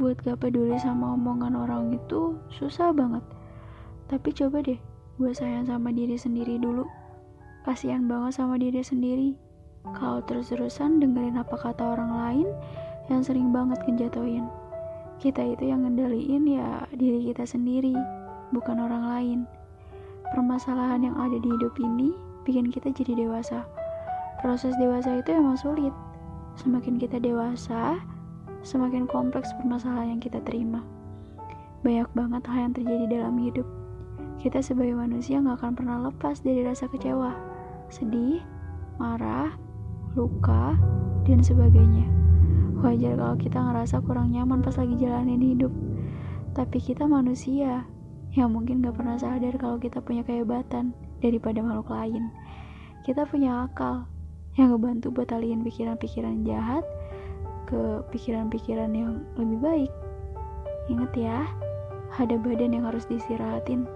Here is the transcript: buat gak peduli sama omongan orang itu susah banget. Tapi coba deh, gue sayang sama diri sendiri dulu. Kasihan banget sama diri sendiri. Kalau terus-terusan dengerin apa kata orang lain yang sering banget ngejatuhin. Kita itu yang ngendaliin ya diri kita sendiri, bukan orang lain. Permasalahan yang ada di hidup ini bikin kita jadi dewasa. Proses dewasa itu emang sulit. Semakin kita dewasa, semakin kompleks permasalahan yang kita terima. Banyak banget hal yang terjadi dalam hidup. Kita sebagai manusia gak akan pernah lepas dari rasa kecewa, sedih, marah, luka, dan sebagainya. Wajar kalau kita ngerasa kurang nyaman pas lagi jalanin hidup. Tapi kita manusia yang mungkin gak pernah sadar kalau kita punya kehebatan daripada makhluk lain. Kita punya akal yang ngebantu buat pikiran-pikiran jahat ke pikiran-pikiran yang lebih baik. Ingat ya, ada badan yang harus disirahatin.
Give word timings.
buat 0.00 0.16
gak 0.24 0.40
peduli 0.40 0.80
sama 0.80 1.12
omongan 1.12 1.52
orang 1.52 1.92
itu 1.92 2.40
susah 2.48 2.96
banget. 2.96 3.20
Tapi 4.08 4.32
coba 4.32 4.64
deh, 4.64 4.80
gue 5.20 5.32
sayang 5.36 5.68
sama 5.68 5.92
diri 5.92 6.16
sendiri 6.16 6.56
dulu. 6.56 6.88
Kasihan 7.68 8.08
banget 8.08 8.40
sama 8.40 8.56
diri 8.56 8.80
sendiri. 8.80 9.36
Kalau 9.92 10.24
terus-terusan 10.24 11.04
dengerin 11.04 11.36
apa 11.36 11.52
kata 11.52 11.92
orang 11.92 12.12
lain 12.16 12.48
yang 13.12 13.20
sering 13.20 13.52
banget 13.52 13.76
ngejatuhin. 13.84 14.48
Kita 15.20 15.44
itu 15.44 15.68
yang 15.68 15.84
ngendaliin 15.84 16.48
ya 16.48 16.88
diri 16.96 17.28
kita 17.28 17.44
sendiri, 17.44 17.92
bukan 18.56 18.80
orang 18.80 19.04
lain. 19.04 19.38
Permasalahan 20.32 21.04
yang 21.04 21.16
ada 21.20 21.36
di 21.36 21.44
hidup 21.44 21.76
ini 21.76 22.16
bikin 22.48 22.72
kita 22.72 22.88
jadi 22.88 23.28
dewasa. 23.28 23.68
Proses 24.40 24.72
dewasa 24.80 25.20
itu 25.20 25.36
emang 25.36 25.60
sulit. 25.60 25.92
Semakin 26.56 26.96
kita 26.96 27.20
dewasa, 27.20 28.00
semakin 28.62 29.08
kompleks 29.08 29.52
permasalahan 29.56 30.16
yang 30.16 30.22
kita 30.22 30.40
terima. 30.44 30.84
Banyak 31.80 32.12
banget 32.12 32.42
hal 32.44 32.58
yang 32.68 32.74
terjadi 32.76 33.04
dalam 33.08 33.34
hidup. 33.40 33.64
Kita 34.40 34.60
sebagai 34.60 34.96
manusia 34.96 35.40
gak 35.40 35.60
akan 35.60 35.72
pernah 35.76 35.96
lepas 36.08 36.40
dari 36.40 36.64
rasa 36.64 36.88
kecewa, 36.88 37.32
sedih, 37.92 38.40
marah, 39.00 39.52
luka, 40.16 40.76
dan 41.24 41.40
sebagainya. 41.40 42.08
Wajar 42.80 43.16
kalau 43.20 43.36
kita 43.36 43.58
ngerasa 43.60 44.00
kurang 44.04 44.32
nyaman 44.32 44.64
pas 44.64 44.76
lagi 44.76 44.96
jalanin 44.96 45.40
hidup. 45.40 45.72
Tapi 46.56 46.80
kita 46.80 47.04
manusia 47.04 47.84
yang 48.32 48.52
mungkin 48.52 48.80
gak 48.80 48.96
pernah 48.96 49.16
sadar 49.20 49.56
kalau 49.60 49.76
kita 49.76 50.00
punya 50.00 50.24
kehebatan 50.24 50.96
daripada 51.20 51.60
makhluk 51.60 51.92
lain. 51.92 52.32
Kita 53.04 53.24
punya 53.28 53.68
akal 53.68 54.08
yang 54.56 54.76
ngebantu 54.76 55.12
buat 55.12 55.32
pikiran-pikiran 55.32 56.44
jahat 56.44 56.84
ke 57.70 58.02
pikiran-pikiran 58.10 58.90
yang 58.90 59.22
lebih 59.38 59.58
baik. 59.62 59.92
Ingat 60.90 61.12
ya, 61.14 61.46
ada 62.18 62.34
badan 62.42 62.74
yang 62.74 62.84
harus 62.90 63.06
disirahatin. 63.06 63.86